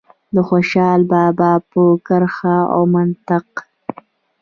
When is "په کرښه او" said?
1.71-2.81